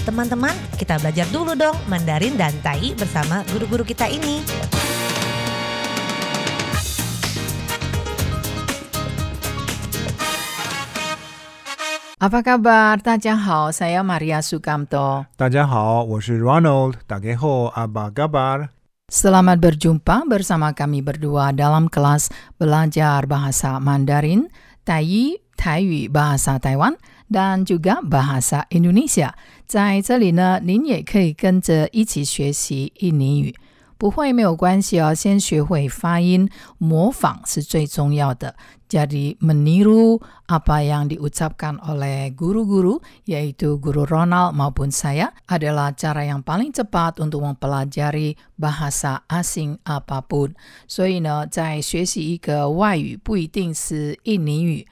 [0.00, 4.40] Teman-teman, kita belajar dulu dong Mandarin dan Tai bersama guru-guru kita ini.
[12.16, 12.96] Apa kabar?
[13.00, 15.28] Tadjahau, saya Maria Sukamto.
[15.36, 16.96] Tadjahau, saya Ronald.
[17.04, 18.72] Dageho, apa kabar?
[19.12, 24.48] Selamat berjumpa bersama kami berdua dalam kelas belajar bahasa Mandarin,
[24.84, 26.96] Taiyi, Taiyu, bahasa Taiwan,
[27.29, 29.33] dan juga bahasa Indonesia.
[29.65, 33.55] 在这里呢，您也可以跟着一起学习印尼语。
[33.97, 38.53] 不会没有关系哦，先学会发音，模仿是最重要的。
[38.89, 46.75] Jadi meniru apa yang diucapkan oleh guru-guru, yaitu guru Ronald maupun saya, adalah cara yang paling
[46.75, 50.59] cepat untuk mempelajari bahasa asing apapun.
[50.87, 54.85] 所以呢，在学习一个外语，不一定是印尼语。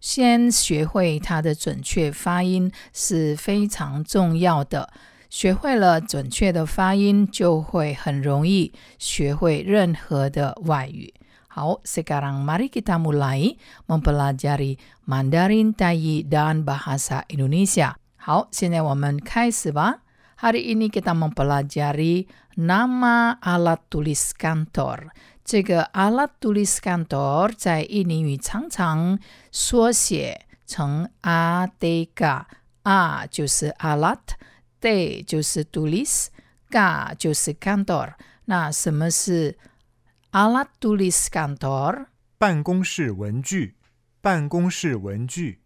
[0.00, 4.90] 先学会它的准确发音是非常重要的。
[5.30, 11.12] 学会了准确的发音，就会很容易学会任何的外语。
[11.48, 17.94] 好，sekarang mari kita mulai mempelajari Mandarin, Tai dan bahasa Indonesia。
[18.16, 20.02] 好，现在我们开始吧。
[20.38, 22.26] Hari ini kita mempelajari
[22.56, 25.10] nama alat tulis kantor。
[25.49, 29.17] 这个 alat tulis kantor 在印尼语常常
[29.51, 32.47] 缩写成阿德嘎，
[32.83, 34.19] 阿就是 alat。
[34.79, 36.27] d 就是 tulis,
[36.69, 38.13] ga 就是 kantor。
[38.45, 39.57] 那什么是
[40.33, 42.05] alat tulis kantor？
[42.37, 43.75] 办公室文具，
[44.21, 45.61] 办公室文具，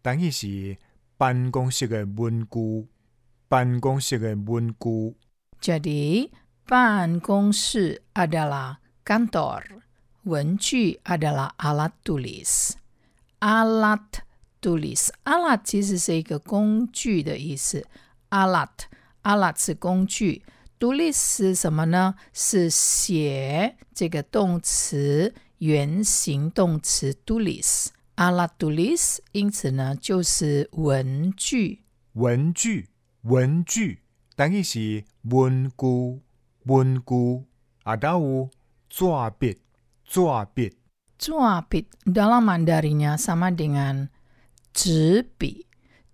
[0.00, 0.78] 等于是
[1.18, 2.88] 办公室的文具，
[3.48, 5.14] 办公室的文具。
[5.60, 6.30] Jadi
[6.66, 9.63] 办公室 adalah kantor,
[10.23, 12.71] 文具 adalah alat tulis.
[13.39, 14.21] Alat
[14.61, 17.85] tulis, alat 其实是一个工具的意思。
[18.29, 18.69] alat
[19.23, 20.43] alat 是工具，
[20.79, 22.15] tulis 是什么呢？
[22.33, 31.81] 是写这个动词原形动词 tulis。alat tulis 因此呢就是文具。
[32.13, 32.89] 文具，
[33.21, 34.01] 文具，
[34.35, 36.21] 等于是文具，
[36.65, 37.45] 文具。
[37.83, 38.49] 啊，还有
[38.96, 39.60] zuabit,
[40.08, 40.72] zuabit.
[41.20, 44.08] Zuabit dalam Mandarinya sama dengan
[44.72, 45.60] cipi.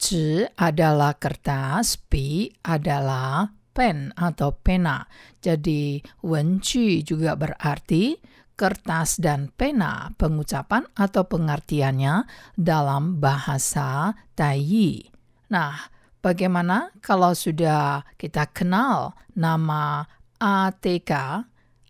[0.00, 5.04] Ci adalah kertas, pi adalah pen atau pena.
[5.44, 8.16] Jadi wenci juga berarti
[8.56, 12.24] kertas dan pena pengucapan atau pengertiannya
[12.56, 15.04] dalam bahasa Taiyi.
[15.52, 15.76] Nah,
[16.24, 20.08] bagaimana kalau sudah kita kenal nama
[20.40, 21.12] ATK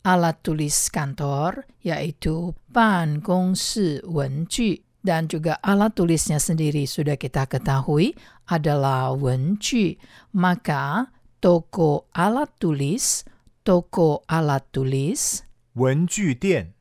[0.04, 4.80] alat tulis kantor, yaitu Pan Gong Si Wen Ju.
[5.00, 8.12] Dan juga alat tulisnya sendiri sudah kita ketahui
[8.52, 9.96] adalah Wen Ju.
[10.36, 11.08] Maka,
[11.40, 13.24] toko alat tulis,
[13.64, 15.40] toko alat tulis.
[15.72, 16.76] Wen Ju Dian,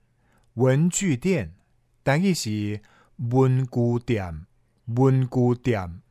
[0.60, 1.56] Wen Ju Dian.
[2.04, 2.80] dan isi
[3.20, 4.50] Bun Gu Dian,
[4.90, 6.02] Bun Gu Dian.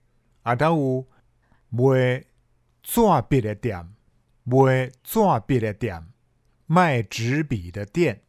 [0.46, 1.10] Atau,
[1.74, 2.24] Mue
[2.80, 3.98] Zua Dian,
[5.04, 6.04] Zua Dian.
[6.67, 8.23] 卖纸笔的店，卖纸笔的店。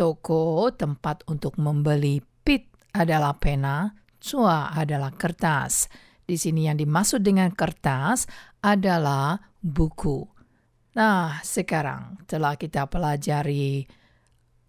[0.00, 5.92] toko tempat untuk membeli pit adalah pena, cua adalah kertas.
[6.24, 8.24] Di sini yang dimaksud dengan kertas
[8.64, 10.24] adalah buku.
[10.96, 13.84] Nah, sekarang telah kita pelajari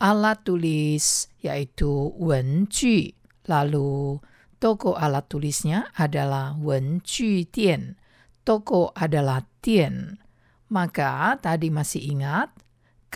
[0.04, 3.16] alat tulis yaitu 文具,
[3.48, 4.20] lalu
[4.60, 7.96] toko alat tulisnya adalah 文具店,
[8.44, 10.20] toko adalah 店.
[10.68, 12.52] Maka tadi masih ingat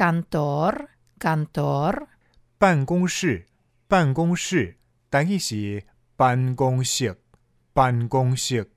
[0.01, 0.89] kantor,
[1.19, 2.07] kantor
[2.57, 3.45] 办公室，
[3.87, 4.79] 办公室，
[5.11, 5.85] 等于是
[6.17, 7.19] 办公室，
[7.75, 8.71] 办公室。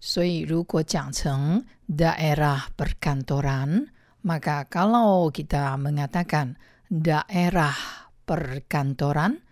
[0.00, 6.56] 所以如果讲成 daerah perkantoran，maka kalau kita mengatakan
[6.88, 7.76] daerah
[8.24, 9.44] perkantoran,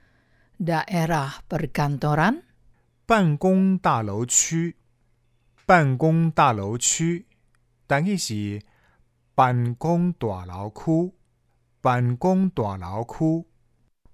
[0.59, 2.43] daerah perkantoran
[3.05, 4.77] 办公大楼区，
[5.67, 7.27] 办公大楼区，
[7.87, 8.63] 等于是
[9.35, 11.13] 办公大楼区，
[11.81, 13.45] 办公大楼区。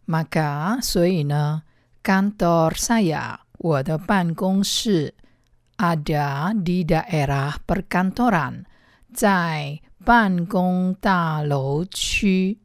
[0.07, 1.63] Maka, 所以呢，
[2.03, 5.15] kantor saya, 我的办公室
[5.77, 8.65] ada di daerah perkantoran,
[9.13, 12.59] 在办公大楼区。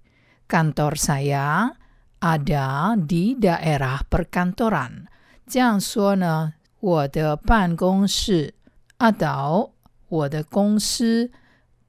[0.47, 1.71] Kantor saya
[2.19, 5.05] ada di daerah perkantoran.
[5.47, 8.55] 这样说呢，我的办公室
[8.97, 9.71] atau
[10.09, 11.31] 我的公司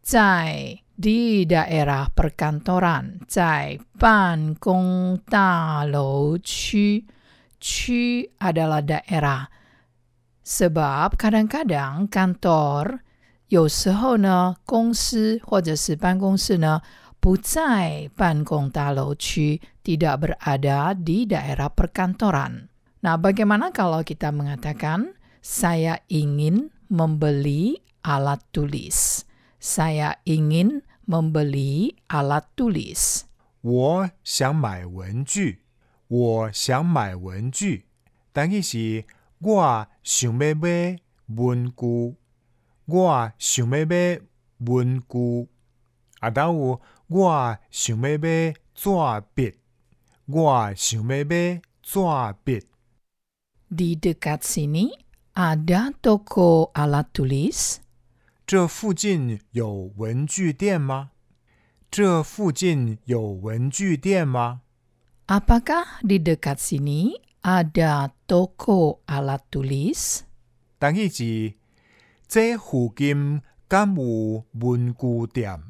[0.03, 7.07] 在 di daerah perkantoran，在办公大楼区。
[7.61, 9.49] 区 adalah daerah.
[10.41, 13.05] Sebab kadang-kadang kantor
[13.49, 16.81] 有时候呢，公司或者是办公室呢
[17.21, 22.73] 不在办公大楼区，tidak berada di daerah perkantoran.
[23.05, 29.29] Nah, bagaimana kalau kita mengatakan saya ingin membeli alat tulis?
[29.61, 33.29] Saya ingin membeli alat tulis.
[33.61, 35.61] 我想买文具，
[36.08, 37.86] 我想买文具，
[38.32, 39.06] 但是是
[39.40, 42.16] 我想要买文具，
[42.86, 44.22] 我想要买
[44.60, 45.48] 文具，
[46.20, 48.90] 啊，都有我想要买纸
[49.34, 49.56] 笔，
[50.26, 52.00] 我想要买纸
[52.44, 52.62] 笔。
[53.68, 54.92] Di dekat sini
[55.34, 57.78] ada toko alat tulis.
[58.46, 61.10] 这附近有文具店吗？
[61.90, 64.62] 这附近有文具店吗？
[65.27, 70.25] Apakah di dekat sini ada toko alat tulis?
[70.79, 71.55] 但是是
[72.27, 75.63] 这附近敢有文具店？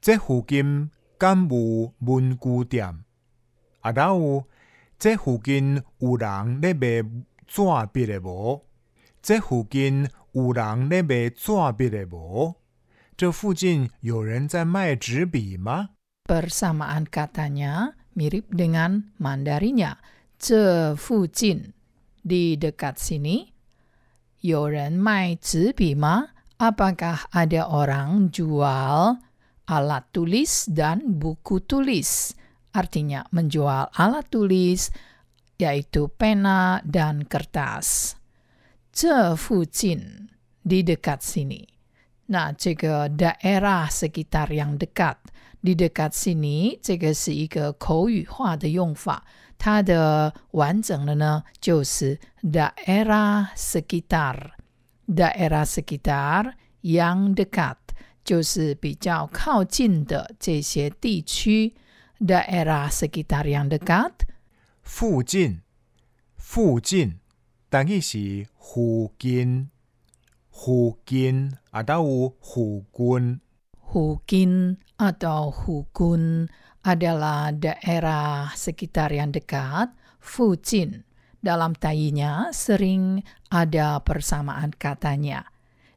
[0.00, 3.04] 这附近敢有文具店？
[3.80, 4.44] 啊，然有
[4.98, 7.02] 这附近有人咧卖
[7.46, 7.62] 纸
[7.92, 8.62] 笔的无？
[9.22, 12.56] 这附近有人咧卖纸笔的无？
[13.16, 15.90] 这附近有人在卖纸笔吗？
[16.24, 19.95] Persamaan katanya mirip dengan Mandarinya.
[20.35, 21.71] Ce fu jin,
[22.19, 23.47] di dekat sini.
[24.43, 26.23] Yoren mai zibi ma?
[26.55, 29.19] Apakah ada orang jual
[29.67, 32.31] alat tulis dan buku tulis?
[32.75, 34.91] Artinya menjual alat tulis,
[35.59, 38.15] yaitu pena dan kertas.
[38.91, 41.63] Ce fu jin, di dekat sini.
[42.31, 45.19] Nah, jika daerah sekitar yang dekat–
[45.65, 49.25] di dekat sini，这个是一个口语化的用法。
[49.57, 54.51] 它的完整的呢，就是 daerah sekitar。
[55.07, 57.77] daerah sekitar yang dekat
[58.23, 61.73] 就是比较靠近的这些地区。
[62.19, 64.11] daerah sekitar yang dekat
[64.83, 65.61] 附近，
[66.37, 67.19] 附近，
[67.69, 69.69] 但是是附近，
[70.49, 73.41] 附近啊，都有附近。
[73.94, 76.46] Hukin atau Hukun
[76.86, 79.90] adalah daerah sekitar yang dekat,
[80.22, 81.02] Fujin.
[81.40, 85.48] Dalam tayinya sering ada persamaan katanya.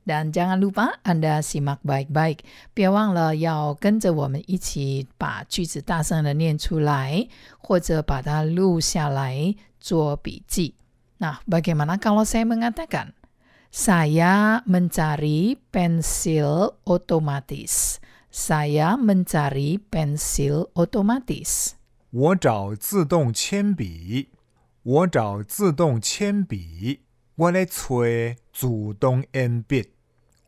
[0.04, 2.44] Dan jangan lupa Anda simak baik-baik，
[2.74, 7.28] 别忘了要跟着我们一起把句子大声的念出来，
[7.60, 10.76] 或者把它录下来做笔记。
[11.20, 13.16] Nah, bagaimana kalau saya mengatakan
[13.72, 18.00] saya mencari pensil otomatis.
[18.30, 21.74] Saya mencari pensil otomatis.
[22.10, 24.30] 我找自动铅笔，
[24.84, 27.02] 我找自动铅笔，
[27.36, 27.72] 我咧找
[28.52, 29.94] 自动铅笔，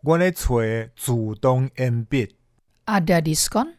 [0.01, 2.35] 我咧找自动铅笔。
[2.85, 3.73] Ada diskon?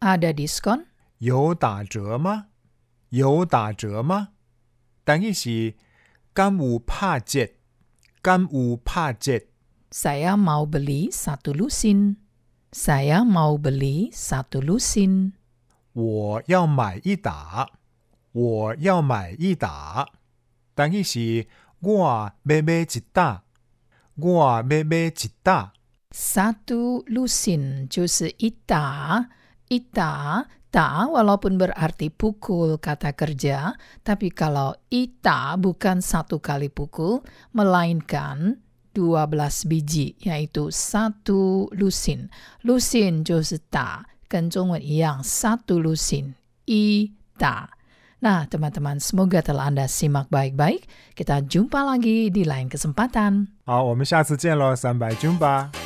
[0.00, 0.86] Ada diskon?
[1.18, 2.46] 有打折吗？
[3.10, 4.28] 有打折吗？
[5.04, 5.74] 但是是
[6.32, 7.50] 敢有拍折？
[8.22, 9.46] 敢有拍折？
[9.90, 12.16] Saya mau beli satu lusin.
[12.72, 15.32] Saya mau beli satu lusin.
[15.92, 17.70] 我要买一打，
[18.32, 20.08] 我要买一打，
[20.74, 21.46] 但是是
[21.80, 23.44] 我要买一打，
[24.16, 25.72] 我要买一打。
[26.10, 29.28] Satu lusin 就是一打，
[29.68, 33.72] 一打 打walaupun berarti pukul kata kerja,
[34.04, 37.24] tapi kalau ita bukan satu kali pukul,
[37.56, 38.60] melainkan
[38.92, 42.28] 12 biji, yaitu satu lusin.
[42.64, 46.34] Lusin 就是打，跟中文一样，satu lusin,
[46.66, 47.68] i ta.
[48.16, 50.88] Nah, teman-teman, semoga telah Anda simak baik-baik.
[51.12, 53.48] Kita jumpa lagi di lain kesempatan.
[53.64, 55.79] 好，我们下次见喽，三百军吧。